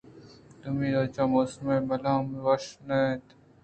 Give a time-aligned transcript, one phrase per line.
[0.61, 3.25] دومی روچ ءَ موسم ءُ مولم وش نہ اِتنت